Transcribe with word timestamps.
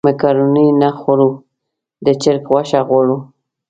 مېکاروني 0.07 0.67
نه 0.81 0.89
خورو 0.99 1.29
د 2.05 2.07
چرګ 2.21 2.43
غوښه 2.51 2.79
غواړو. 2.87 3.17